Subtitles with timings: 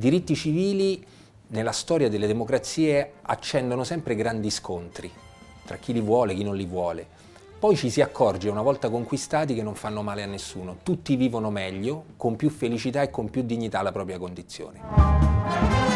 [0.00, 1.04] diritti civili
[1.48, 5.10] nella storia delle democrazie accendono sempre grandi scontri
[5.66, 7.06] tra chi li vuole e chi non li vuole.
[7.58, 11.50] Poi ci si accorge una volta conquistati che non fanno male a nessuno, tutti vivono
[11.50, 15.89] meglio, con più felicità e con più dignità la propria condizione.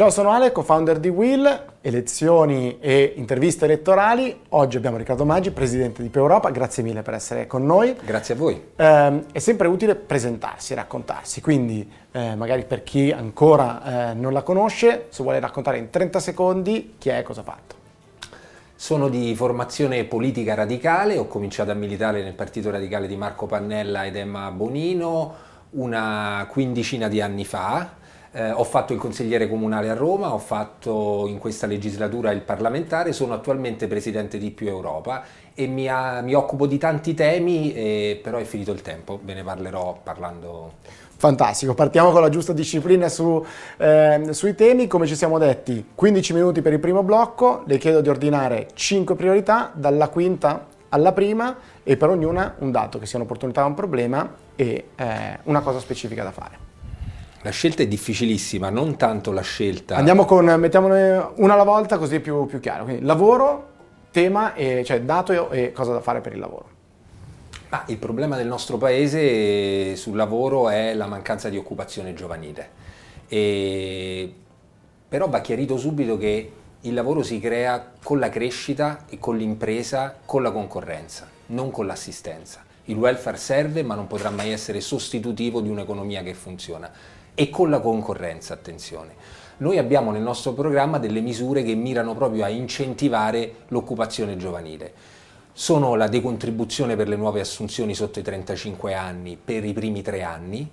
[0.00, 4.44] Ciao, sono Ale, co-founder di Will, elezioni e interviste elettorali.
[4.48, 6.48] Oggi abbiamo Riccardo Maggi, presidente di Più Europa.
[6.48, 7.94] Grazie mille per essere con noi.
[8.02, 8.68] Grazie a voi.
[8.76, 14.40] Eh, è sempre utile presentarsi, raccontarsi, quindi eh, magari per chi ancora eh, non la
[14.40, 17.74] conosce, se vuole raccontare in 30 secondi chi è e cosa ha fatto.
[18.74, 24.06] Sono di formazione politica radicale, ho cominciato a militare nel Partito Radicale di Marco Pannella
[24.06, 27.98] ed Emma Bonino una quindicina di anni fa
[28.32, 33.12] eh, ho fatto il consigliere comunale a Roma, ho fatto in questa legislatura il parlamentare,
[33.12, 38.20] sono attualmente presidente di Più Europa e mi, ha, mi occupo di tanti temi, eh,
[38.22, 40.74] però è finito il tempo, ve ne parlerò parlando.
[41.16, 43.44] Fantastico, partiamo con la giusta disciplina su,
[43.76, 48.00] eh, sui temi, come ci siamo detti, 15 minuti per il primo blocco, le chiedo
[48.00, 53.18] di ordinare 5 priorità, dalla quinta alla prima e per ognuna un dato che sia
[53.18, 56.69] un'opportunità o un problema e eh, una cosa specifica da fare.
[57.42, 59.96] La scelta è difficilissima, non tanto la scelta.
[59.96, 62.84] Andiamo con, mettiamone una alla volta così è più, più chiaro.
[62.84, 63.68] Quindi lavoro,
[64.10, 66.68] tema, e, cioè dato e cosa da fare per il lavoro.
[67.70, 72.68] Ah, il problema del nostro paese sul lavoro è la mancanza di occupazione giovanile.
[73.26, 74.34] E...
[75.08, 80.14] Però va chiarito subito che il lavoro si crea con la crescita e con l'impresa,
[80.26, 82.64] con la concorrenza, non con l'assistenza.
[82.84, 86.90] Il welfare serve ma non potrà mai essere sostitutivo di un'economia che funziona
[87.40, 89.14] e con la concorrenza, attenzione.
[89.58, 94.92] Noi abbiamo nel nostro programma delle misure che mirano proprio a incentivare l'occupazione giovanile.
[95.54, 100.22] Sono la decontribuzione per le nuove assunzioni sotto i 35 anni per i primi tre
[100.22, 100.70] anni,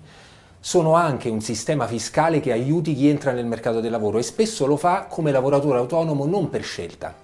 [0.60, 4.66] sono anche un sistema fiscale che aiuti chi entra nel mercato del lavoro e spesso
[4.66, 7.14] lo fa come lavoratore autonomo non per scelta,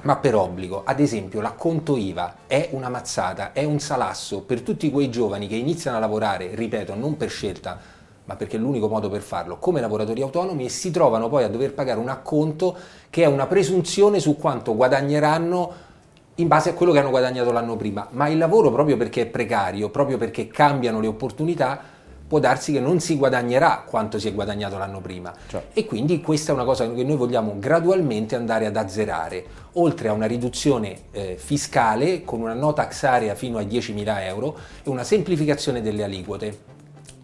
[0.00, 0.82] ma per obbligo.
[0.84, 5.54] Ad esempio l'acconto IVA è una mazzata, è un salasso per tutti quei giovani che
[5.54, 7.91] iniziano a lavorare, ripeto, non per scelta,
[8.24, 11.48] ma perché è l'unico modo per farlo, come lavoratori autonomi e si trovano poi a
[11.48, 12.76] dover pagare un acconto
[13.10, 15.90] che è una presunzione su quanto guadagneranno
[16.36, 18.08] in base a quello che hanno guadagnato l'anno prima.
[18.12, 21.80] Ma il lavoro, proprio perché è precario, proprio perché cambiano le opportunità,
[22.26, 25.34] può darsi che non si guadagnerà quanto si è guadagnato l'anno prima.
[25.48, 25.66] Cioè.
[25.74, 30.12] E quindi questa è una cosa che noi vogliamo gradualmente andare ad azzerare, oltre a
[30.12, 35.04] una riduzione eh, fiscale con una no tax area fino a 10.000 euro e una
[35.04, 36.71] semplificazione delle aliquote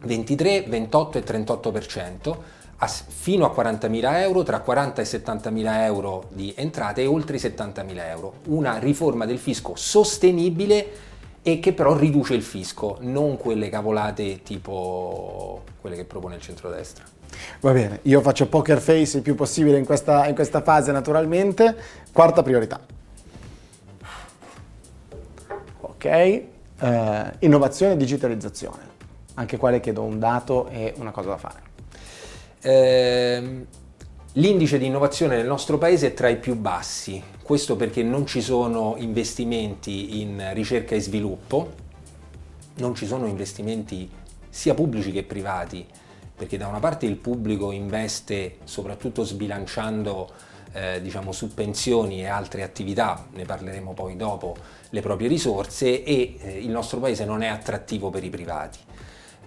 [0.00, 2.36] 23, 28 e 38%,
[3.08, 8.08] fino a 40.000 euro, tra 40 e 70.000 euro di entrate e oltre i 70.000
[8.08, 8.34] euro.
[8.46, 11.06] Una riforma del fisco sostenibile
[11.42, 17.04] e che però riduce il fisco, non quelle cavolate tipo quelle che propone il centrodestra.
[17.60, 21.76] Va bene, io faccio poker face il più possibile in questa, in questa fase naturalmente.
[22.12, 22.80] Quarta priorità.
[25.80, 26.44] Ok, eh,
[27.40, 28.87] innovazione e digitalizzazione
[29.38, 31.62] anche qua le chiedo un dato e una cosa da fare.
[32.60, 33.66] Eh,
[34.32, 38.42] l'indice di innovazione nel nostro paese è tra i più bassi, questo perché non ci
[38.42, 41.86] sono investimenti in ricerca e sviluppo,
[42.78, 44.10] non ci sono investimenti
[44.50, 45.86] sia pubblici che privati,
[46.34, 50.30] perché da una parte il pubblico investe soprattutto sbilanciando
[50.72, 54.56] eh, diciamo, su pensioni e altre attività, ne parleremo poi dopo,
[54.90, 58.78] le proprie risorse e eh, il nostro paese non è attrattivo per i privati.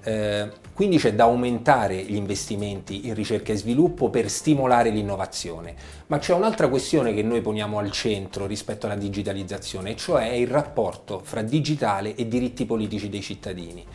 [0.03, 5.75] Eh, quindi c'è da aumentare gli investimenti in ricerca e sviluppo per stimolare l'innovazione.
[6.07, 11.21] Ma c'è un'altra questione che noi poniamo al centro rispetto alla digitalizzazione, cioè il rapporto
[11.23, 13.85] fra digitale e diritti politici dei cittadini.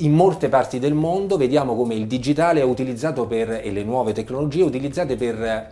[0.00, 4.12] In molte parti del mondo vediamo come il digitale è utilizzato per, e le nuove
[4.12, 5.70] tecnologie utilizzate per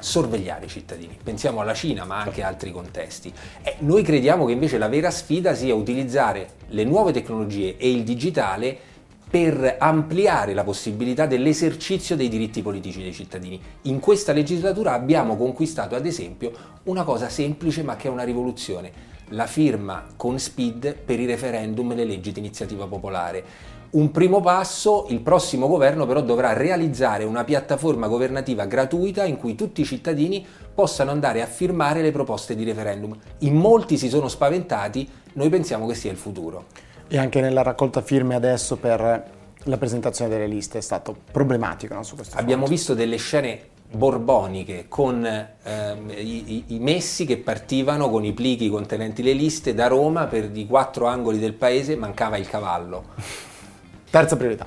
[0.00, 1.16] sorvegliare i cittadini.
[1.22, 3.32] Pensiamo alla Cina, ma anche a altri contesti.
[3.62, 8.02] E noi crediamo che invece la vera sfida sia utilizzare le nuove tecnologie e il
[8.02, 8.88] digitale
[9.30, 13.60] per ampliare la possibilità dell'esercizio dei diritti politici dei cittadini.
[13.82, 16.52] In questa legislatura abbiamo conquistato, ad esempio,
[16.84, 18.90] una cosa semplice ma che è una rivoluzione,
[19.28, 23.44] la firma con SPID per i referendum e le leggi di iniziativa popolare
[23.90, 29.56] un primo passo, il prossimo governo però dovrà realizzare una piattaforma governativa gratuita in cui
[29.56, 33.16] tutti i cittadini possano andare a firmare le proposte di referendum.
[33.38, 36.66] In molti si sono spaventati, noi pensiamo che sia il futuro.
[37.08, 42.04] E anche nella raccolta firme adesso per la presentazione delle liste è stato problematico no,
[42.04, 42.74] su questo Abbiamo fronte.
[42.74, 43.60] visto delle scene
[43.90, 49.88] borboniche con ehm, i, i, messi che partivano con i plichi contenenti le liste da
[49.88, 53.48] Roma per di quattro angoli del paese mancava il cavallo
[54.10, 54.66] Terza priorità.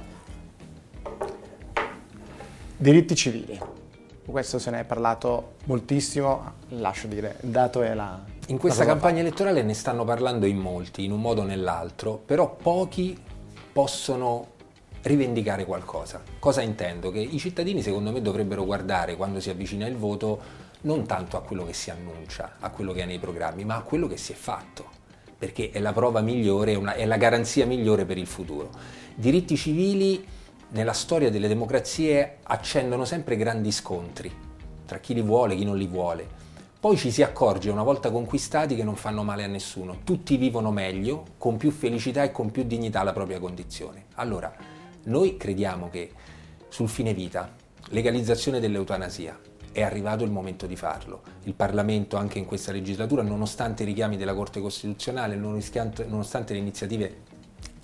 [2.77, 3.59] Diritti civili.
[4.25, 8.23] Questo se ne è parlato moltissimo, lascio dire, il dato è la...
[8.47, 12.21] In questa la campagna elettorale ne stanno parlando in molti, in un modo o nell'altro,
[12.25, 13.21] però pochi
[13.73, 14.51] possono
[15.01, 16.21] rivendicare qualcosa.
[16.39, 17.11] Cosa intendo?
[17.11, 20.39] Che i cittadini secondo me dovrebbero guardare quando si avvicina il voto
[20.83, 23.81] non tanto a quello che si annuncia, a quello che è nei programmi, ma a
[23.81, 24.85] quello che si è fatto,
[25.37, 29.01] perché è la prova migliore, è la garanzia migliore per il futuro.
[29.15, 30.25] Diritti civili
[30.69, 34.31] nella storia delle democrazie accendono sempre grandi scontri
[34.85, 36.27] tra chi li vuole e chi non li vuole.
[36.79, 40.71] Poi ci si accorge una volta conquistati che non fanno male a nessuno, tutti vivono
[40.71, 44.05] meglio, con più felicità e con più dignità la propria condizione.
[44.15, 44.53] Allora,
[45.03, 46.11] noi crediamo che
[46.67, 47.53] sul fine vita,
[47.89, 49.39] legalizzazione dell'eutanasia,
[49.71, 51.21] è arrivato il momento di farlo.
[51.43, 57.17] Il Parlamento anche in questa legislatura, nonostante i richiami della Corte Costituzionale, nonostante le iniziative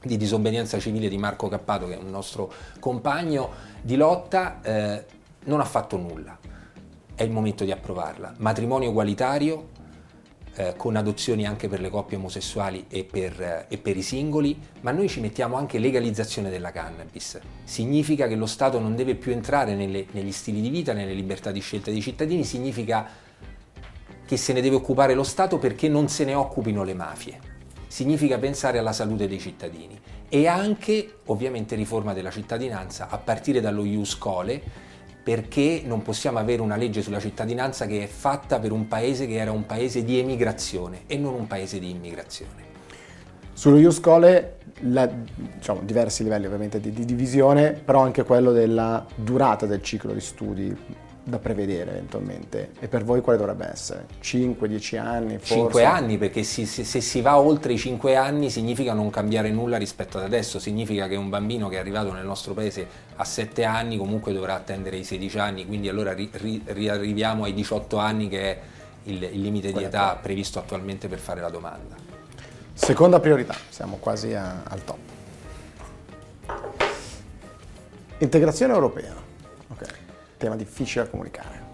[0.04, 3.52] di disobbedienza civile di Marco Cappato, che è un nostro compagno
[3.82, 5.06] di lotta, eh,
[5.46, 6.38] non ha fatto nulla.
[7.14, 8.36] È il momento di approvarla.
[8.38, 9.78] Matrimonio egualitario,
[10.56, 14.58] eh, con adozioni anche per le coppie omosessuali e per, eh, e per, i singoli,
[14.82, 17.38] ma noi ci mettiamo anche legalizzazione della cannabis.
[17.66, 21.52] Significa che lo Stato non deve più entrare nelle, negli stili di vita, nelle libertà
[21.52, 23.08] di scelta dei cittadini, significa
[24.26, 27.49] che se ne deve occupare lo Stato perché non se ne occupino le mafie
[27.90, 30.00] significa pensare alla salute dei cittadini
[30.30, 34.62] e anche ovviamente riforma della cittadinanza a partire dallo Ius Cole
[35.24, 39.36] perché non possiamo avere una legge sulla cittadinanza che è fatta per un paese che
[39.36, 42.68] era un paese di emigrazione e non un paese di immigrazione.
[43.54, 49.06] Sullo Ius Cole la, diciamo, diversi livelli ovviamente di, di divisione, però anche quello della
[49.16, 50.78] durata del ciclo di studi
[51.24, 52.72] da prevedere eventualmente?
[52.80, 54.06] E per voi quale dovrebbe essere?
[54.20, 55.38] 5, 10 anni?
[55.38, 55.54] Forse?
[55.54, 59.52] 5 anni, perché si, se, se, si va oltre i 5 anni significa non cambiare
[59.52, 63.24] nulla rispetto ad adesso, significa che un bambino che è arrivato nel nostro paese a
[63.24, 67.98] 7 anni comunque dovrà attendere i 16 anni, quindi allora ri, ri, riarriviamo ai 18
[67.98, 68.60] anni che è
[69.04, 71.96] il, il limite di età previsto attualmente per fare la domanda.
[72.74, 74.98] Seconda priorità, siamo quasi a, al top.
[78.20, 79.28] Integrazione europea
[80.40, 81.68] tema difficile da comunicare.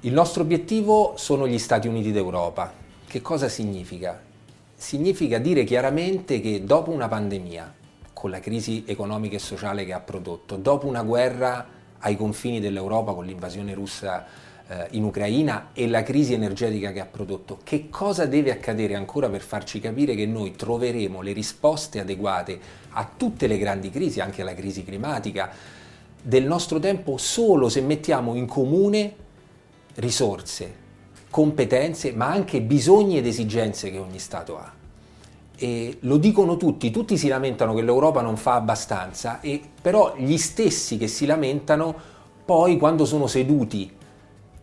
[0.00, 2.72] Il nostro obiettivo sono gli Stati Uniti d'Europa.
[3.06, 4.20] Che cosa significa?
[4.74, 7.74] Significa dire chiaramente che dopo una pandemia,
[8.12, 11.66] con la crisi economica e sociale che ha prodotto, dopo una guerra
[11.98, 14.26] ai confini dell'Europa con l'invasione russa
[14.68, 19.28] eh, in Ucraina e la crisi energetica che ha prodotto, che cosa deve accadere ancora
[19.28, 22.58] per farci capire che noi troveremo le risposte adeguate
[22.90, 25.52] a tutte le grandi crisi, anche alla crisi climatica,
[26.26, 29.14] del nostro tempo solo se mettiamo in comune
[29.94, 30.74] risorse,
[31.30, 34.72] competenze, ma anche bisogni ed esigenze che ogni Stato ha.
[35.56, 40.36] E lo dicono tutti, tutti si lamentano che l'Europa non fa abbastanza, e però gli
[40.36, 41.94] stessi che si lamentano
[42.44, 43.88] poi quando sono seduti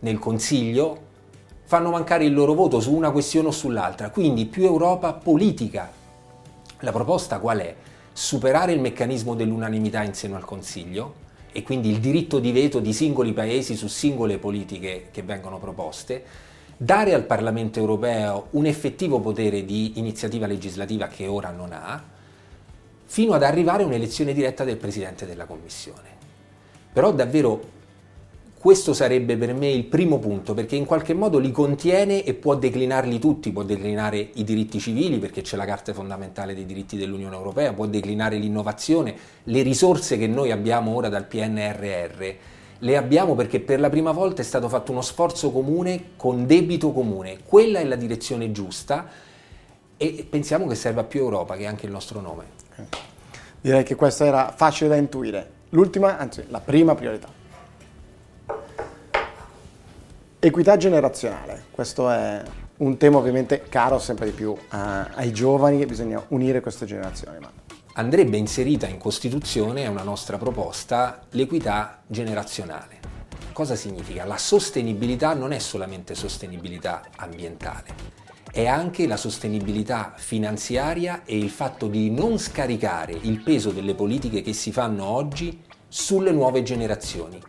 [0.00, 0.98] nel Consiglio
[1.64, 4.10] fanno mancare il loro voto su una questione o sull'altra.
[4.10, 5.90] Quindi più Europa politica.
[6.80, 7.74] La proposta qual è?
[8.12, 11.22] Superare il meccanismo dell'unanimità in seno al Consiglio,
[11.56, 16.24] e quindi il diritto di veto di singoli paesi su singole politiche che vengono proposte,
[16.76, 22.02] dare al Parlamento europeo un effettivo potere di iniziativa legislativa che ora non ha,
[23.04, 26.08] fino ad arrivare a un'elezione diretta del Presidente della Commissione.
[26.92, 27.70] Però davvero
[28.64, 32.54] questo sarebbe per me il primo punto, perché in qualche modo li contiene e può
[32.54, 37.36] declinarli tutti, può declinare i diritti civili, perché c'è la Carta fondamentale dei diritti dell'Unione
[37.36, 42.34] Europea, può declinare l'innovazione, le risorse che noi abbiamo ora dal PNRR.
[42.78, 46.90] Le abbiamo perché per la prima volta è stato fatto uno sforzo comune con debito
[46.90, 47.40] comune.
[47.44, 49.06] Quella è la direzione giusta
[49.98, 52.44] e pensiamo che serva più Europa, che è anche il nostro nome.
[53.60, 55.50] Direi che questo era facile da intuire.
[55.68, 57.42] L'ultima, anzi la prima priorità.
[60.44, 62.42] Equità generazionale, questo è
[62.76, 67.38] un tema ovviamente caro sempre di più a, ai giovani che bisogna unire queste generazioni.
[67.38, 67.50] Ma...
[67.94, 73.00] Andrebbe inserita in Costituzione, è una nostra proposta, l'equità generazionale.
[73.54, 74.26] Cosa significa?
[74.26, 77.94] La sostenibilità non è solamente sostenibilità ambientale,
[78.52, 84.42] è anche la sostenibilità finanziaria e il fatto di non scaricare il peso delle politiche
[84.42, 87.40] che si fanno oggi sulle nuove generazioni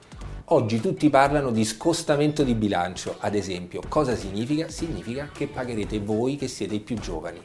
[0.50, 3.82] Oggi tutti parlano di scostamento di bilancio, ad esempio.
[3.90, 4.70] Cosa significa?
[4.70, 7.42] Significa che pagherete voi che siete i più giovani.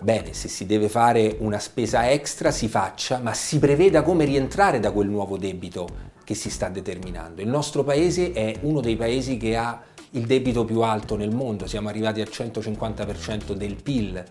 [0.00, 4.80] Bene, se si deve fare una spesa extra si faccia, ma si preveda come rientrare
[4.80, 5.86] da quel nuovo debito
[6.24, 7.42] che si sta determinando.
[7.42, 11.66] Il nostro paese è uno dei paesi che ha il debito più alto nel mondo,
[11.66, 14.24] siamo arrivati al 150% del PIL.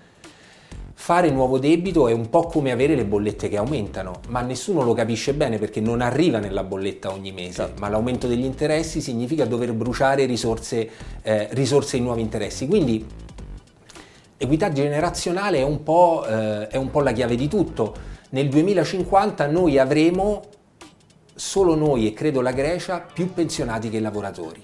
[0.98, 4.94] Fare nuovo debito è un po' come avere le bollette che aumentano, ma nessuno lo
[4.94, 7.82] capisce bene perché non arriva nella bolletta ogni mese, certo.
[7.82, 10.90] ma l'aumento degli interessi significa dover bruciare risorse,
[11.22, 12.66] eh, risorse in nuovi interessi.
[12.66, 13.06] Quindi
[14.38, 15.82] equità generazionale è un,
[16.28, 17.94] eh, è un po' la chiave di tutto.
[18.30, 20.44] Nel 2050 noi avremo,
[21.36, 24.64] solo noi e credo la Grecia, più pensionati che lavoratori.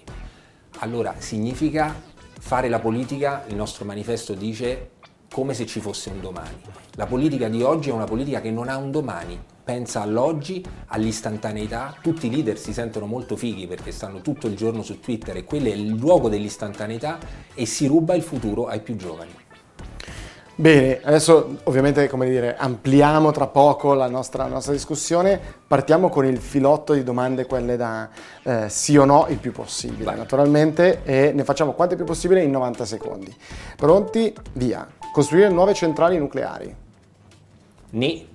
[0.79, 1.93] Allora significa
[2.39, 4.99] fare la politica, il nostro manifesto dice
[5.31, 6.59] come se ci fosse un domani.
[6.95, 11.95] La politica di oggi è una politica che non ha un domani, pensa all'oggi, all'istantaneità,
[12.01, 15.43] tutti i leader si sentono molto fighi perché stanno tutto il giorno su Twitter e
[15.45, 17.17] quello è il luogo dell'istantaneità
[17.53, 19.31] e si ruba il futuro ai più giovani.
[20.53, 26.25] Bene, adesso ovviamente come dire, ampliamo tra poco la nostra, la nostra, discussione, partiamo con
[26.25, 28.09] il filotto di domande, quelle da
[28.43, 30.17] eh, sì o no il più possibile, Vai.
[30.17, 33.35] naturalmente, e ne facciamo quante più possibile in 90 secondi.
[33.77, 34.35] Pronti?
[34.53, 34.87] Via.
[35.11, 36.73] Costruire nuove centrali nucleari.
[37.91, 38.27] Ni.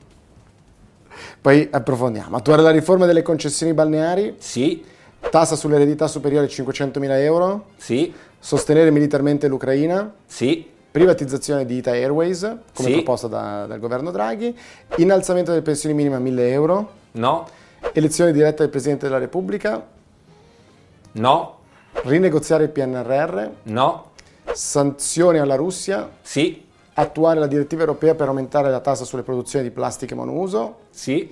[1.40, 2.37] Poi approfondiamo.
[2.37, 4.35] Attuare la riforma delle concessioni balneari.
[4.38, 4.85] Sì.
[5.30, 7.66] Tassa sull'eredità superiore a 500.000 euro.
[7.76, 8.12] Sì.
[8.38, 10.12] Sostenere militarmente l'Ucraina.
[10.26, 10.68] Sì.
[10.90, 12.40] Privatizzazione di Ita Airways,
[12.75, 12.95] come sì.
[12.95, 14.56] proposta da, dal governo Draghi.
[14.97, 16.90] Innalzamento delle pensioni minime a 1.000 euro.
[17.12, 17.49] No.
[17.92, 19.87] Elezione diretta del Presidente della Repubblica.
[21.12, 21.59] No.
[22.02, 23.49] Rinegoziare il PNRR.
[23.64, 24.11] No.
[24.52, 26.11] Sanzioni alla Russia.
[26.21, 26.64] Sì
[26.99, 30.76] attuare la direttiva europea per aumentare la tassa sulle produzioni di plastiche monouso.
[30.91, 31.31] Sì.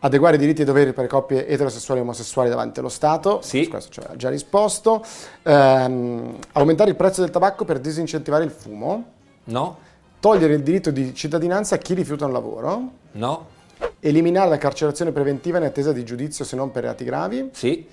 [0.00, 3.40] Adeguare i diritti e doveri per le coppie eterosessuali e omosessuali davanti allo Stato.
[3.42, 3.68] Sì.
[3.68, 5.04] Questo ci aveva già risposto.
[5.42, 9.12] Ehm, aumentare il prezzo del tabacco per disincentivare il fumo.
[9.44, 9.78] No.
[10.18, 12.90] Togliere il diritto di cittadinanza a chi rifiuta un lavoro.
[13.12, 13.54] No.
[14.00, 17.50] Eliminare la carcerazione preventiva in attesa di giudizio se non per reati gravi.
[17.52, 17.86] Sì.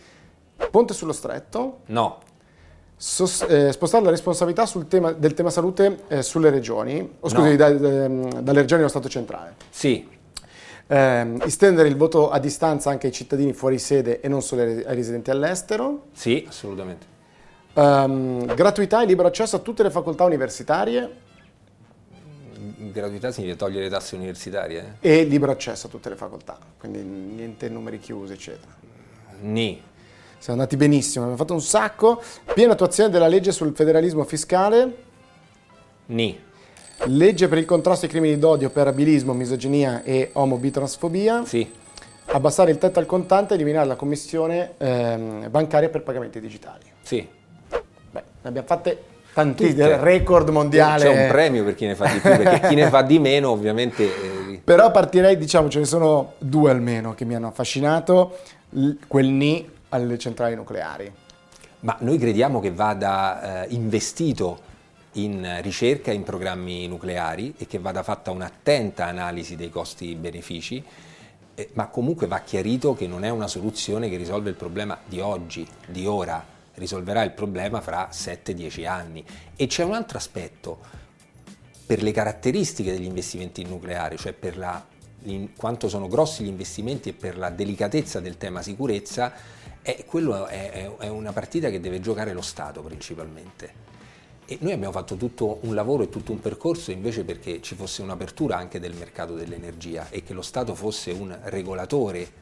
[0.71, 1.81] Ponte sullo stretto.
[1.87, 2.17] No.
[2.95, 7.55] Sos, eh, spostare la responsabilità tema, del tema salute eh, sulle regioni, o scusi, no.
[7.55, 9.55] da, da, dalle regioni allo Stato centrale.
[9.69, 10.07] Sì.
[10.85, 14.83] Eh, estendere il voto a distanza anche ai cittadini fuori sede e non solo ai
[14.95, 16.05] residenti all'estero.
[16.13, 17.11] Sì, assolutamente.
[17.73, 21.21] Um, gratuità e libero accesso a tutte le facoltà universitarie.
[22.91, 24.97] Gratuità significa togliere le tasse universitarie.
[24.99, 25.19] Eh?
[25.19, 28.71] E libero accesso a tutte le facoltà, quindi niente numeri chiusi, eccetera.
[29.41, 29.81] Ni.
[30.43, 32.21] Siamo andati benissimo, abbiamo fatto un sacco.
[32.53, 34.95] Piena attuazione della legge sul federalismo fiscale.
[36.07, 36.37] Ni.
[37.05, 41.45] Legge per il contrasto ai crimini d'odio per abilismo, misoginia e omobitransfobia.
[41.45, 41.65] Sì.
[42.25, 46.91] Abbassare il tetto al contante e eliminare la commissione ehm, bancaria per pagamenti digitali.
[47.03, 47.25] Sì.
[48.11, 49.01] Beh, ne abbiamo fatte
[49.33, 51.05] tantissime, record mondiale.
[51.05, 53.49] C'è un premio per chi ne fa di più, perché chi ne fa di meno
[53.49, 54.03] ovviamente...
[54.03, 54.61] Eh...
[54.61, 58.39] Però partirei, diciamo, ce ne sono due almeno che mi hanno affascinato.
[59.07, 61.11] quel ni alle centrali nucleari?
[61.81, 64.71] Ma noi crediamo che vada eh, investito
[65.13, 70.83] in ricerca in programmi nucleari e che vada fatta un'attenta analisi dei costi-benefici,
[71.55, 75.19] eh, ma comunque va chiarito che non è una soluzione che risolve il problema di
[75.19, 76.43] oggi, di ora,
[76.75, 79.23] risolverà il problema fra 7-10 anni.
[79.55, 80.79] E c'è un altro aspetto,
[81.85, 84.83] per le caratteristiche degli investimenti in nucleare, cioè per la,
[85.55, 89.31] quanto sono grossi gli investimenti e per la delicatezza del tema sicurezza,
[89.83, 93.91] e quello è, è, una partita che deve giocare lo Stato principalmente.
[94.45, 98.01] E noi abbiamo fatto tutto un lavoro e tutto un percorso invece perché ci fosse
[98.01, 102.41] un'apertura anche del mercato dell'energia e che lo Stato fosse un regolatore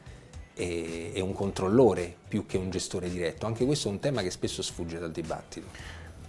[0.54, 3.46] e, e un controllore più che un gestore diretto.
[3.46, 5.66] Anche questo è un tema che spesso sfugge dal dibattito.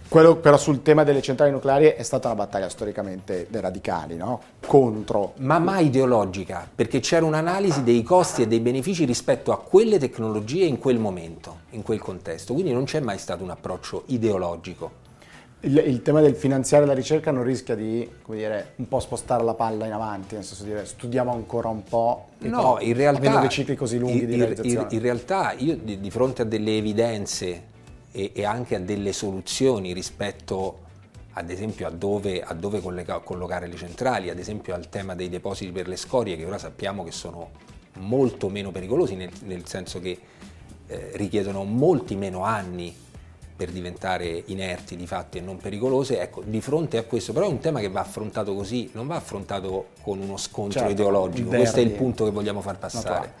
[0.06, 4.40] Quello però sul tema delle centrali nucleari è stata una battaglia storicamente dei radicali, no?
[4.64, 5.32] Contro.
[5.38, 10.66] Ma mai ideologica, perché c'era un'analisi dei costi e dei benefici rispetto a quelle tecnologie
[10.66, 12.52] in quel momento, in quel contesto.
[12.52, 15.02] Quindi non c'è mai stato un approccio ideologico.
[15.60, 19.54] Il, il tema del finanziare la ricerca non rischia di dire, un po' spostare la
[19.54, 22.28] palla in avanti, nel senso di dire studiamo ancora un po'.
[22.40, 23.18] No, in realtà.
[23.18, 24.86] Avendo dei cicli così lunghi in, di realizzazione.
[24.90, 27.72] In, in realtà io di, di fronte a delle evidenze
[28.16, 30.82] e, e anche a delle soluzioni rispetto
[31.36, 35.28] ad esempio a dove, a dove collega, collocare le centrali, ad esempio al tema dei
[35.28, 37.50] depositi per le scorie che ora sappiamo che sono
[37.98, 40.16] molto meno pericolosi nel, nel senso che
[40.86, 42.94] eh, richiedono molti meno anni
[43.56, 47.48] per diventare inerti di fatti e non pericolose, ecco, di fronte a questo, però è
[47.48, 51.78] un tema che va affrontato così, non va affrontato con uno scontro certo, ideologico, questo
[51.78, 53.32] è il punto che vogliamo far passare.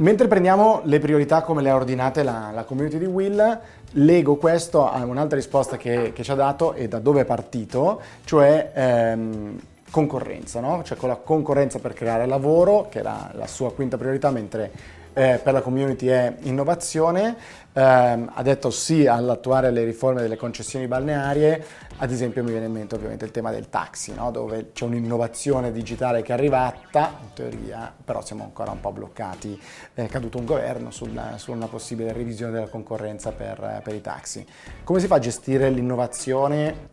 [0.00, 3.60] Mentre prendiamo le priorità come le ha ordinate la, la community di Will,
[3.92, 8.00] lego questo a un'altra risposta che, che, ci ha dato e da dove è partito,
[8.24, 10.82] cioè ehm, concorrenza, no?
[10.84, 14.70] cioè con la concorrenza per creare lavoro, che era la sua quinta priorità, mentre
[15.12, 17.36] eh, per la community è innovazione,
[17.72, 21.64] eh, ha detto sì all'attuare le riforme delle concessioni balnearie,
[21.98, 24.30] ad esempio mi viene in mente ovviamente il tema del taxi, no?
[24.30, 29.60] dove c'è un'innovazione digitale che è arrivata, in teoria, però siamo ancora un po' bloccati,
[29.94, 34.46] è caduto un governo sulla, su una possibile revisione della concorrenza per, per i taxi.
[34.84, 36.88] Come si fa a gestire l'innovazione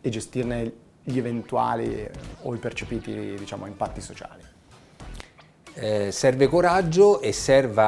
[0.00, 2.08] e gestirne gli eventuali
[2.42, 4.51] o i percepiti diciamo, impatti sociali?
[5.74, 7.32] Eh, serve coraggio e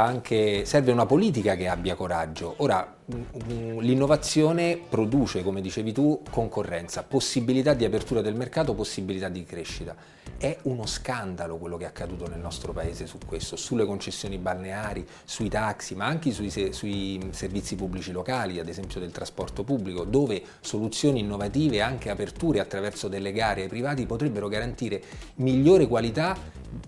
[0.03, 2.55] anche, serve una politica che abbia coraggio.
[2.59, 9.94] Ora, l'innovazione produce, come dicevi tu, concorrenza, possibilità di apertura del mercato, possibilità di crescita.
[10.38, 15.06] È uno scandalo quello che è accaduto nel nostro paese su questo, sulle concessioni balneari,
[15.25, 20.42] sui taxi, ma anche sui, sui servizi pubblici locali, ad esempio del trasporto pubblico, dove
[20.61, 25.02] soluzioni innovative, anche aperture attraverso delle gare ai privati, potrebbero garantire
[25.37, 26.37] migliore qualità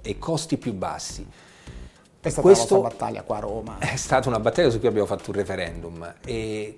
[0.01, 1.27] e costi più bassi.
[2.27, 3.79] È stata Questo una battaglia qua a Roma.
[3.79, 6.77] È stata una battaglia su cui abbiamo fatto un referendum e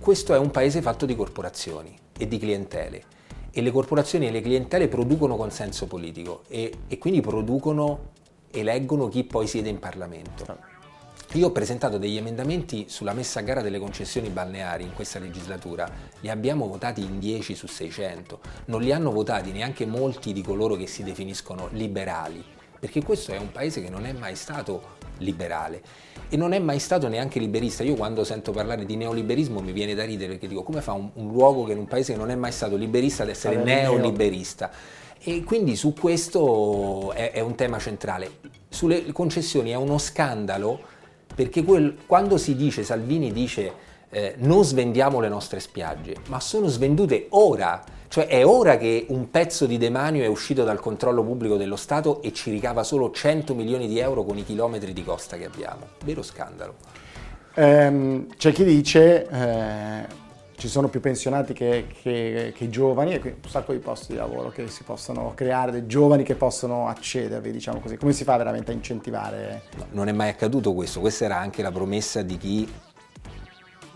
[0.00, 3.04] questo è un paese fatto di corporazioni e di clientele.
[3.52, 8.08] E le corporazioni e le clientele producono consenso politico e, e quindi producono,
[8.50, 10.58] eleggono chi poi siede in Parlamento.
[11.34, 15.88] Io ho presentato degli emendamenti sulla messa a gara delle concessioni balneari in questa legislatura,
[16.22, 20.74] li abbiamo votati in 10 su 600, non li hanno votati neanche molti di coloro
[20.74, 25.82] che si definiscono liberali perché questo è un paese che non è mai stato liberale
[26.28, 27.82] e non è mai stato neanche liberista.
[27.82, 31.10] Io quando sento parlare di neoliberismo mi viene da ridere perché dico come fa un,
[31.14, 34.70] un luogo che in un paese che non è mai stato liberista ad essere neoliberista?
[35.20, 38.30] E quindi su questo è, è, un tema centrale.
[38.68, 40.80] Sulle concessioni è uno scandalo
[41.34, 43.72] perché quel, quando si dice, Salvini dice
[44.10, 49.30] eh, non svendiamo le nostre spiagge, ma sono svendute ora cioè è ora che un
[49.30, 53.54] pezzo di demanio è uscito dal controllo pubblico dello Stato e ci ricava solo 100
[53.54, 55.88] milioni di euro con i chilometri di costa che abbiamo.
[56.04, 56.76] Vero scandalo.
[57.54, 60.06] Ehm, c'è chi dice eh,
[60.56, 64.18] ci sono più pensionati che, che, che giovani e quindi un sacco di posti di
[64.18, 67.98] lavoro che si possono creare, dei giovani che possono accedervi, diciamo così.
[67.98, 69.64] Come si fa veramente a incentivare?
[69.76, 72.68] No, non è mai accaduto questo, questa era anche la promessa di chi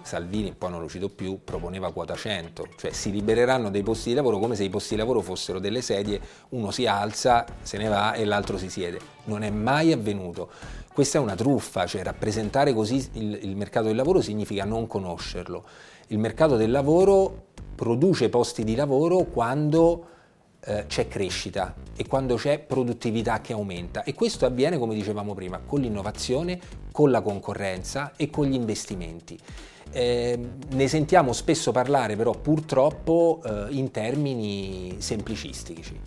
[0.03, 4.15] Salvini, poi non lo cito più, proponeva quota 100, cioè si libereranno dei posti di
[4.15, 7.89] lavoro come se i posti di lavoro fossero delle sedie, uno si alza, se ne
[7.89, 8.99] va e l'altro si siede.
[9.25, 10.51] Non è mai avvenuto.
[10.93, 15.65] Questa è una truffa, cioè rappresentare così il, il mercato del lavoro significa non conoscerlo.
[16.09, 20.07] Il mercato del lavoro produce posti di lavoro quando
[20.65, 25.61] eh, c'è crescita e quando c'è produttività che aumenta e questo avviene come dicevamo prima
[25.65, 26.59] con l'innovazione,
[26.93, 29.39] con la concorrenza e con gli investimenti.
[29.91, 30.39] Eh,
[30.71, 36.01] ne sentiamo spesso parlare però purtroppo eh, in termini semplicistici.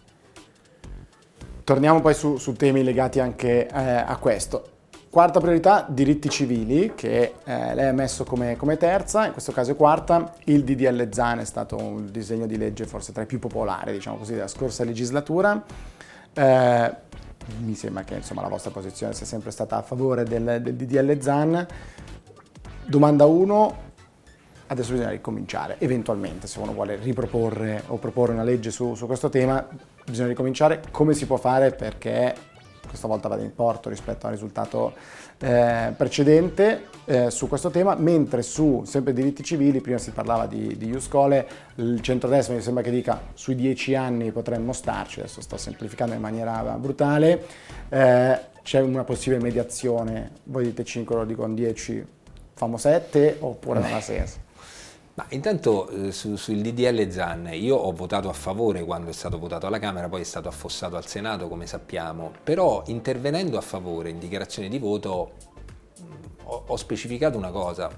[1.63, 4.74] Torniamo poi su, su temi legati anche eh, a questo.
[5.15, 9.71] Quarta priorità, diritti civili, che eh, lei ha messo come, come, terza, in questo caso
[9.71, 10.33] è quarta.
[10.43, 14.17] Il DDL ZAN è stato un disegno di legge forse tra i più popolari, diciamo
[14.17, 15.63] così, della scorsa legislatura.
[16.33, 16.95] Eh,
[17.59, 21.17] mi sembra che insomma, la vostra posizione sia sempre stata a favore del, del DDL
[21.21, 21.65] ZAN.
[22.85, 23.77] Domanda 1,
[24.67, 29.29] adesso bisogna ricominciare, eventualmente se uno vuole riproporre o proporre una legge su, su questo
[29.29, 29.65] tema,
[30.03, 32.35] bisogna ricominciare, come si può fare perché
[32.87, 34.93] questa volta vada in porto rispetto al risultato
[35.39, 40.77] eh, precedente eh, su questo tema, mentre su sempre diritti civili, prima si parlava di,
[40.77, 45.57] di Iuscole, il centrodestra mi sembra che dica sui dieci anni potremmo starci, adesso sto
[45.57, 47.45] semplificando in maniera brutale,
[47.89, 52.05] eh, c'è una possibile mediazione, voi dite 5, loro dicono 10,
[52.53, 54.44] famo 7 oppure non ha senso?
[55.15, 59.39] Ma intanto eh, su, sul DDL Zan io ho votato a favore quando è stato
[59.39, 64.09] votato alla Camera, poi è stato affossato al Senato come sappiamo, però intervenendo a favore
[64.09, 65.35] in dichiarazione di voto
[66.01, 66.11] mm,
[66.43, 67.89] ho, ho specificato una cosa,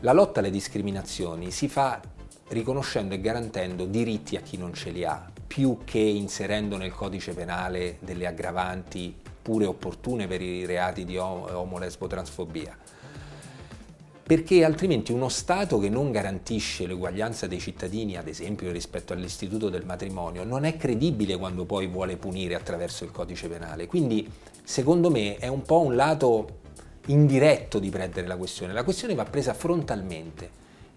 [0.00, 2.00] la lotta alle discriminazioni si fa
[2.48, 7.32] riconoscendo e garantendo diritti a chi non ce li ha, più che inserendo nel codice
[7.32, 12.76] penale delle aggravanti pure opportune per i reati di omo, lesbo, transfobia
[14.30, 19.84] perché altrimenti uno Stato che non garantisce l'uguaglianza dei cittadini, ad esempio rispetto all'istituto del
[19.84, 23.88] matrimonio, non è credibile quando poi vuole punire attraverso il codice penale.
[23.88, 24.30] Quindi,
[24.62, 26.60] secondo me, è un po' un lato
[27.06, 28.72] indiretto di prendere la questione.
[28.72, 30.48] La questione va presa frontalmente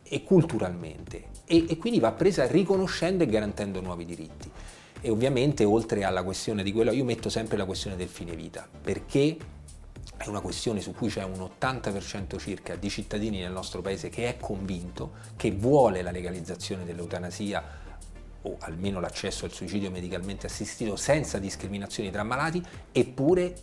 [0.04, 4.48] e culturalmente e, e quindi va presa riconoscendo e garantendo nuovi diritti.
[5.02, 8.70] E ovviamente oltre alla questione di quello, io metto sempre la questione del fine vita,
[8.80, 9.38] perché
[10.18, 14.28] è una questione su cui c'è un 80% circa di cittadini nel nostro paese che
[14.28, 17.82] è convinto, che vuole la legalizzazione dell'eutanasia
[18.44, 23.56] o almeno l'accesso al suicidio medicalmente assistito senza discriminazioni tra malati, eppure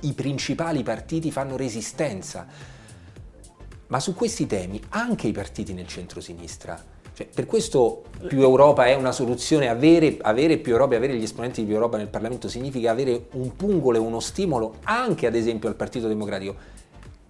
[0.00, 2.46] i principali partiti fanno resistenza.
[3.88, 6.94] Ma su questi temi anche i partiti nel centro-sinistra.
[7.16, 11.60] Cioè, per questo più Europa è una soluzione, avere, avere più Europa, avere gli esponenti
[11.60, 15.70] di più Europa nel Parlamento significa avere un pungolo e uno stimolo anche ad esempio
[15.70, 16.54] al Partito Democratico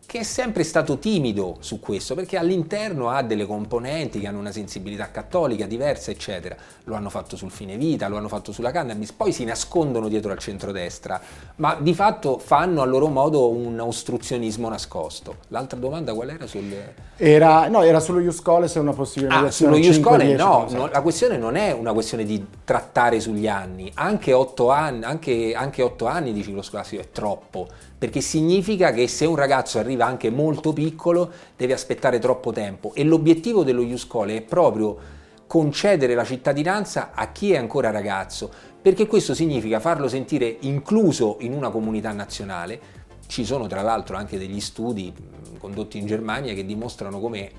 [0.07, 4.53] che è sempre stato timido su questo, perché all'interno ha delle componenti che hanno una
[4.53, 6.57] sensibilità cattolica diversa, eccetera.
[6.85, 10.31] Lo hanno fatto sul fine vita, lo hanno fatto sulla cannabis, poi si nascondono dietro
[10.31, 11.21] al centrodestra,
[11.57, 15.39] ma di fatto fanno a loro modo un ostruzionismo nascosto.
[15.49, 16.73] L'altra domanda qual era sul...
[17.17, 21.01] Era, no, era sullo Iuscole se è una possibile ah, sullo Iuscole no, no, la
[21.01, 26.07] questione non è una questione di trattare sugli anni, anche otto anni, anche, anche otto
[26.07, 30.73] anni di ciclo scolastico è troppo, perché significa che se un ragazzo arriva anche molto
[30.73, 34.99] piccolo deve aspettare troppo tempo e l'obiettivo dello Iuscole è proprio
[35.47, 38.51] concedere la cittadinanza a chi è ancora ragazzo,
[38.83, 42.81] perché questo significa farlo sentire incluso in una comunità nazionale.
[43.29, 45.15] Ci sono tra l'altro anche degli studi
[45.59, 47.51] condotti in Germania che dimostrano come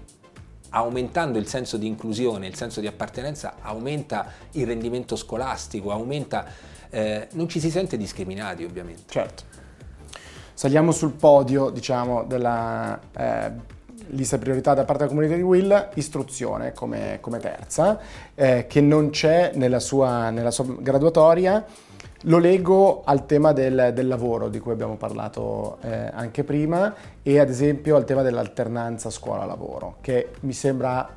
[0.70, 6.46] aumentando il senso di inclusione, il senso di appartenenza, aumenta il rendimento scolastico, aumenta,
[6.90, 9.04] eh, non ci si sente discriminati ovviamente.
[9.08, 9.44] Certo.
[10.54, 13.52] Saliamo sul podio, diciamo, della eh,
[14.08, 18.00] lista priorità da parte della comunità di Will, istruzione come, come terza,
[18.34, 21.64] eh, che non c'è nella sua, nella sua graduatoria.
[22.24, 27.40] Lo leggo al tema del, del, lavoro di cui abbiamo parlato eh, anche prima e
[27.40, 31.08] ad esempio al tema dell'alternanza scuola-lavoro, che mi sembra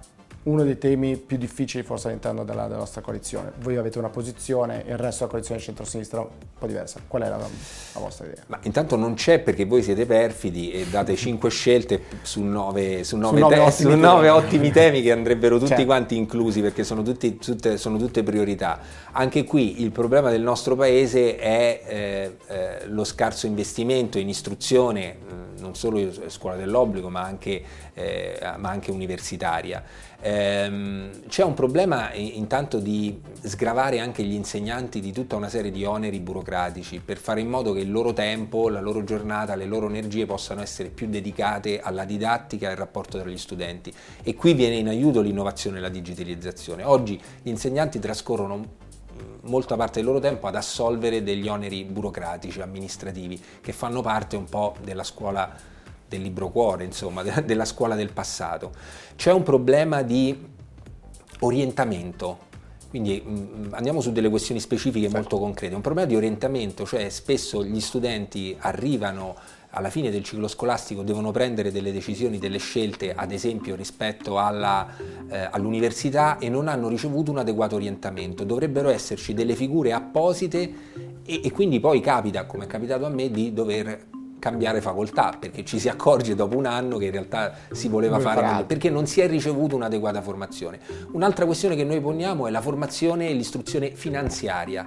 [0.42, 3.52] uno dei temi più difficili forse all'interno della, della, nostra coalizione.
[3.60, 7.00] Voi avete una posizione e il resto della coalizione centro-sinistra un po' diversa.
[7.06, 8.42] Qual è la, la, vostra idea?
[8.46, 13.18] Ma intanto non c'è perché voi siete perfidi e date cinque scelte su nove, su
[13.18, 15.84] nove, su nove, te- ottimi, su nove ottimi, temi che andrebbero tutti certo.
[15.84, 18.80] quanti inclusi perché sono, tutti, tutte, sono, tutte, priorità.
[19.12, 25.16] Anche qui il problema del nostro paese è eh, eh, lo scarso investimento in istruzione,
[25.58, 27.62] non solo scuola dell'obbligo ma anche,
[27.94, 29.82] eh, ma anche universitaria.
[30.20, 35.84] Ehm, c'è un problema intanto di sgravare anche gli insegnanti di tutta una serie di
[35.84, 39.88] oneri burocratici per fare in modo che il loro tempo, la loro giornata, le loro
[39.88, 43.92] energie possano essere più dedicate alla didattica e al rapporto tra gli studenti.
[44.22, 46.84] E qui viene in aiuto l'innovazione e la digitalizzazione.
[46.84, 48.88] Oggi gli insegnanti trascorrono
[49.42, 54.44] molta parte del loro tempo ad assolvere degli oneri burocratici, amministrativi, che fanno parte un
[54.44, 55.68] po' della scuola
[56.08, 58.72] del libro cuore, insomma, della scuola del passato.
[59.16, 60.48] C'è un problema di
[61.40, 62.48] orientamento,
[62.90, 65.16] quindi mh, mm, andiamo su delle questioni specifiche certo.
[65.16, 65.74] molto concrete.
[65.74, 69.36] Un problema di orientamento, cioè spesso gli studenti arrivano
[69.70, 74.86] alla fine del ciclo scolastico, devono prendere delle decisioni, delle scelte, ad esempio rispetto alla,
[75.28, 78.44] eh, all'università e non hanno ricevuto un adeguato orientamento.
[78.44, 80.72] Dovrebbero esserci delle figure apposite
[81.24, 84.08] e, e quindi poi capita, come è capitato a me, di dover
[84.40, 88.28] cambiare facoltà perché ci si accorge dopo un anno che in realtà si voleva Come
[88.28, 90.80] fare meglio, perché non si è ricevuto un'adeguata formazione.
[91.12, 94.84] Un'altra questione che noi poniamo è la formazione e l'istruzione finanziaria,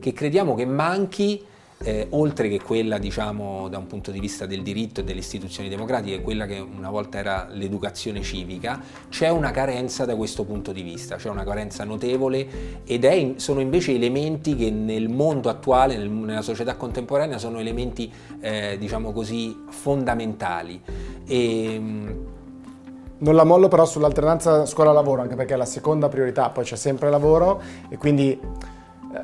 [0.00, 1.44] che crediamo che manchi
[1.78, 5.68] eh, oltre che quella diciamo da un punto di vista del diritto e delle istituzioni
[5.68, 10.82] democratiche, quella che una volta era l'educazione civica, c'è una carenza da questo punto di
[10.82, 16.08] vista, c'è una carenza notevole ed è, sono invece elementi che nel mondo attuale, nel,
[16.08, 18.10] nella società contemporanea, sono elementi
[18.40, 20.80] eh, diciamo così fondamentali.
[21.26, 22.34] E, ehm,
[23.18, 27.08] non la mollo però sull'alternanza scuola-lavoro, anche perché è la seconda priorità, poi c'è sempre
[27.08, 28.38] lavoro e quindi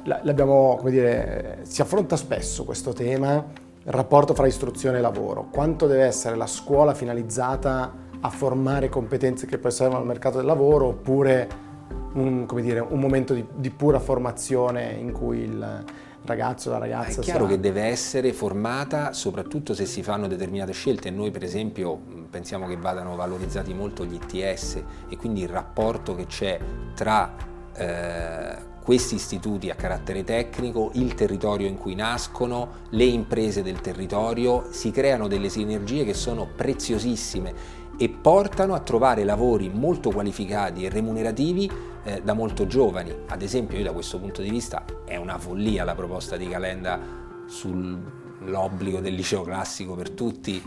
[0.04, 5.48] l'abbiamo, come dire, si affronta spesso questo tema, il rapporto fra istruzione e lavoro.
[5.50, 10.46] Quanto deve essere la scuola finalizzata a formare competenze che poi servono al mercato del
[10.46, 11.70] lavoro oppure
[12.14, 15.84] un, dire, un momento di, di, pura formazione in cui il
[16.24, 17.20] ragazzo o la ragazza...
[17.20, 17.54] È chiaro sarà...
[17.54, 21.10] che deve essere formata soprattutto se si fanno determinate scelte.
[21.10, 21.98] Noi per esempio
[22.30, 26.58] pensiamo che vadano valorizzati molto gli ITS e quindi il rapporto che c'è
[26.94, 27.50] tra...
[27.74, 34.66] Eh, questi istituti a carattere tecnico, il territorio in cui nascono, le imprese del territorio,
[34.72, 40.88] si creano delle sinergie che sono preziosissime e portano a trovare lavori molto qualificati e
[40.88, 41.70] remunerativi
[42.02, 43.14] eh, da molto giovani.
[43.28, 46.98] Ad esempio, io da questo punto di vista è una follia la proposta di Calenda
[47.46, 50.60] sull'obbligo del liceo classico per tutti,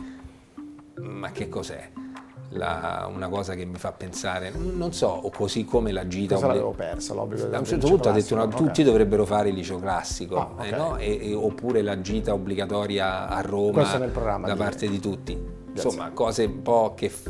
[1.02, 2.05] ma che cos'è?
[2.56, 6.36] La, una cosa che mi fa pensare, non so, o così come la gita.
[6.36, 8.58] Cosa l'avevo persa l'obbligo Da un certo punto ha detto no, okay.
[8.58, 10.72] tutti dovrebbero fare il liceo classico, oh, okay.
[10.72, 10.98] eh, no?
[10.98, 15.34] e, e, oppure la gita obbligatoria a Roma da parte di tutti.
[15.34, 15.90] Grazie.
[15.90, 17.30] Insomma, cose un po' che f-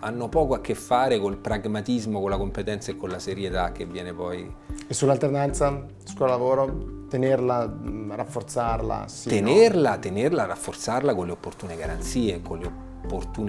[0.00, 3.86] hanno poco a che fare col pragmatismo, con la competenza e con la serietà che
[3.86, 4.52] viene poi.
[4.86, 7.00] E sull'alternanza scuola-lavoro?
[7.12, 7.70] tenerla,
[8.08, 9.04] rafforzarla?
[9.06, 9.98] Sì, tenerla, no?
[9.98, 12.91] tenerla, rafforzarla con le opportune garanzie, con le opportune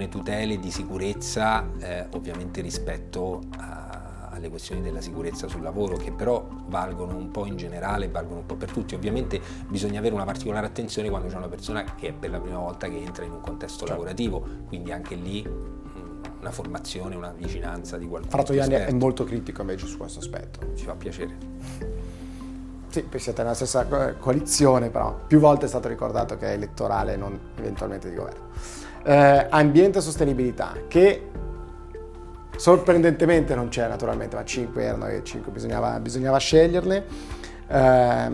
[0.08, 6.46] tutele di sicurezza, eh, ovviamente rispetto a, alle questioni della sicurezza sul lavoro, che però
[6.66, 8.94] valgono un po' in generale, valgono un po' per tutti.
[8.94, 12.58] Ovviamente bisogna avere una particolare attenzione quando c'è una persona che è per la prima
[12.58, 13.92] volta che entra in un contesto certo.
[13.92, 18.32] lavorativo, quindi anche lì mm, una formazione, una vicinanza di qualcuno.
[18.32, 20.74] Fratoiani è molto critico invece su questo aspetto.
[20.74, 22.12] Ci fa piacere.
[22.88, 23.84] Sì, siete nella stessa
[24.18, 28.52] coalizione, però più volte è stato ricordato che è elettorale, non eventualmente di governo.
[29.04, 31.30] Eh, ambiente e sostenibilità, che
[32.56, 37.04] sorprendentemente non c'è naturalmente, ma 5 erano e 5 bisognava, bisognava sceglierle.
[37.68, 38.32] Eh,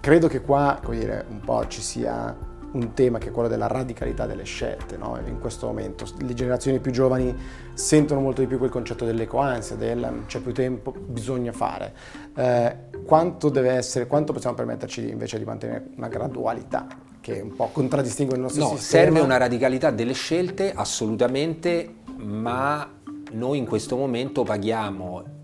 [0.00, 2.36] credo che qua, come dire, un po' ci sia
[2.70, 5.18] un tema che è quello della radicalità delle scelte no?
[5.24, 6.04] in questo momento.
[6.18, 7.34] Le generazioni più giovani
[7.72, 11.94] sentono molto di più quel concetto dell'ecoansia, del c'è più tempo, bisogna fare.
[12.34, 16.86] Eh, quanto deve essere, quanto possiamo permetterci invece di mantenere una gradualità
[17.28, 19.04] che un po' contraddistingue il nostro no, sistema?
[19.04, 22.90] Serve una radicalità delle scelte assolutamente, ma
[23.32, 25.36] noi in questo momento paghiamo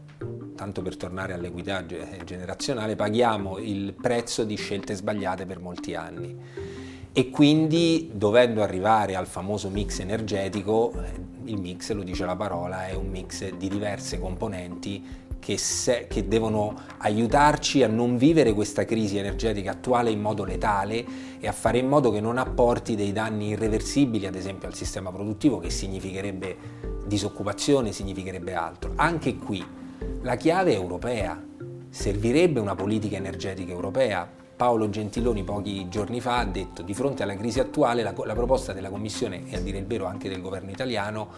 [0.57, 1.85] tanto per tornare all'equità
[2.25, 6.37] generazionale, paghiamo il prezzo di scelte sbagliate per molti anni
[7.17, 12.89] e quindi dovendo arrivare al famoso mix energetico, eh, il mix, lo dice la parola,
[12.89, 15.01] è un mix di diverse componenti
[15.45, 21.05] che, se, che, devono aiutarci a non vivere questa crisi energetica attuale in modo letale
[21.39, 25.13] e a fare in modo che non apporti dei danni irreversibili, ad esempio al sistema
[25.13, 26.57] produttivo, che significherebbe
[27.05, 28.93] disoccupazione, significherebbe altro.
[28.97, 29.63] Anche qui
[30.23, 31.39] la chiave è europea,
[31.91, 34.27] servirebbe una politica energetica europea
[34.57, 38.73] Paolo Gentiloni pochi giorni fa ha detto di fronte alla crisi attuale la, la proposta
[38.73, 41.29] della Commissione e a dire il vero anche del governo italiano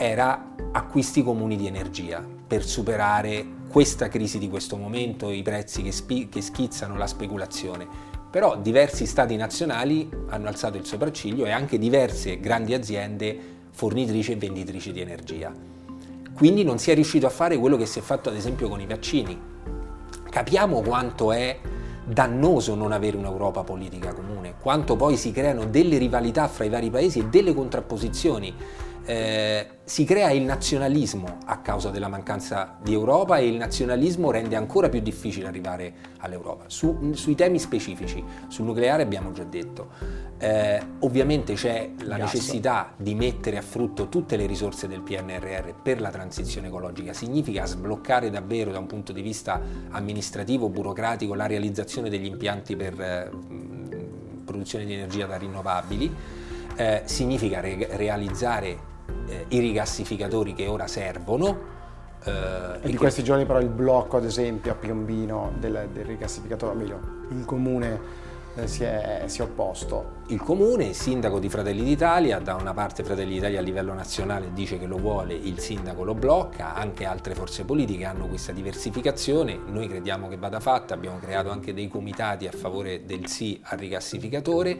[0.00, 5.92] era acquisti comuni di energia per superare questa crisi di questo momento, i prezzi che,
[5.92, 7.86] spi- che schizzano la speculazione.
[8.30, 13.38] Però diversi stati nazionali hanno alzato il sopracciglio e anche diverse grandi aziende
[13.72, 15.52] fornitrici e venditrici di energia.
[16.32, 18.80] Quindi non si è riuscito a fare quello che si è fatto ad esempio con
[18.80, 19.38] i vaccini.
[20.30, 21.58] Capiamo quanto è
[22.06, 26.88] dannoso non avere un'Europa politica comune, quanto poi si creano delle rivalità fra i vari
[26.88, 28.54] paesi e delle contrapposizioni
[29.10, 34.54] eh, si crea il nazionalismo a causa della mancanza di Europa e il nazionalismo rende
[34.54, 36.66] ancora più difficile arrivare all'Europa.
[36.68, 39.88] Su, sui temi specifici, sul nucleare abbiamo già detto,
[40.38, 46.00] eh, ovviamente c'è la necessità di mettere a frutto tutte le risorse del PNRR per
[46.00, 52.10] la transizione ecologica, significa sbloccare davvero da un punto di vista amministrativo, burocratico, la realizzazione
[52.10, 53.30] degli impianti per eh,
[54.44, 56.14] produzione di energia da rinnovabili,
[56.76, 58.89] eh, significa re- realizzare
[59.30, 61.78] eh, i rigassificatori che ora servono.
[62.22, 66.72] Eh, e di questi giorni però il blocco ad esempio a Piombino del, del rigassificatore,
[66.72, 70.18] o meglio, il comune eh, si è, si è, opposto.
[70.26, 74.52] Il comune, il sindaco di Fratelli d'Italia, da una parte Fratelli d'Italia a livello nazionale
[74.52, 79.58] dice che lo vuole, il sindaco lo blocca, anche altre forze politiche hanno questa diversificazione,
[79.66, 83.78] noi crediamo che vada fatta, abbiamo creato anche dei comitati a favore del sì al
[83.78, 84.78] rigassificatore,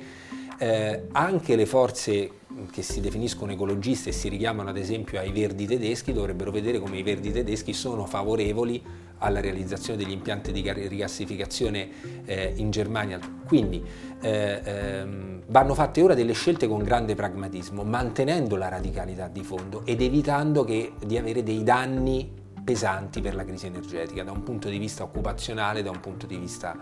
[0.61, 2.31] eh, anche le forze
[2.71, 6.99] che si definiscono ecologiste e si richiamano ad esempio ai verdi tedeschi dovrebbero vedere come
[6.99, 8.83] i verdi tedeschi sono favorevoli
[9.19, 11.89] alla realizzazione degli impianti di rigassificazione
[12.27, 13.19] eh, in Germania.
[13.47, 13.83] Quindi
[14.21, 19.83] eh, ehm, vanno fatte ora delle scelte con grande pragmatismo, mantenendo la radicalità di fondo
[19.87, 22.31] ed evitando che, di avere dei danni
[22.63, 26.37] pesanti per la crisi energetica da un punto di vista occupazionale, da un punto di
[26.37, 26.77] vista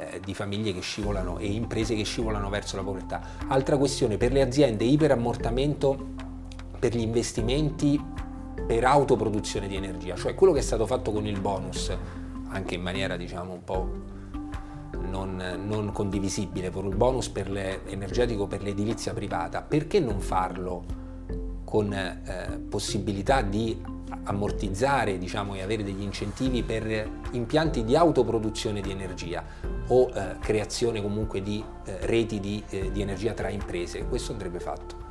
[0.00, 3.20] eh, di famiglie che scivolano e imprese che scivolano verso la povertà.
[3.48, 6.08] Altra questione, per le aziende iperammortamento
[6.78, 8.02] per gli investimenti
[8.66, 11.94] per autoproduzione di energia, cioè quello che è stato fatto con il bonus,
[12.48, 13.88] anche in maniera diciamo un po'
[15.08, 20.84] non, non condivisibile, per il bonus per le, energetico per l'edilizia privata, perché non farlo
[21.64, 23.80] con eh, possibilità di
[24.24, 29.44] ammortizzare diciamo, e avere degli incentivi per impianti di autoproduzione di energia
[29.88, 34.04] o eh, creazione comunque di eh, reti di, eh, di, energia tra imprese.
[34.06, 35.08] Questo andrebbe fatto.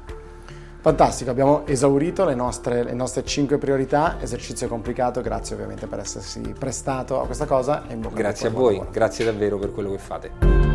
[0.81, 6.39] Fantastico, abbiamo esaurito le nostre, le nostre 5 priorità, esercizio complicato, grazie ovviamente per essersi
[6.57, 9.97] prestato a questa cosa e in bocca Grazie a voi, grazie davvero per quello che
[9.97, 10.68] fate.